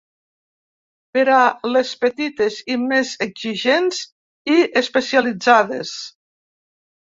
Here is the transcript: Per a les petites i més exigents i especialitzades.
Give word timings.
Per 1.17 1.25
a 1.33 1.41
les 1.73 1.91
petites 2.05 2.57
i 2.77 2.77
més 2.85 3.11
exigents 3.27 4.01
i 4.55 4.57
especialitzades. 4.83 5.95